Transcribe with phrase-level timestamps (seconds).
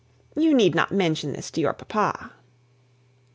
[0.35, 2.31] You need not mention this to your papa."